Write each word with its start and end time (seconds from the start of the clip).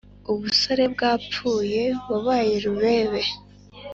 Ubusore 0.31 0.83
bwapfuyeWabaye 0.93 2.53
Rubebe 2.65 3.21